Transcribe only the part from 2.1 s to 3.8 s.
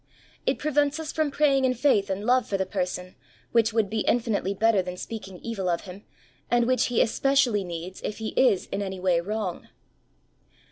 love for the person, which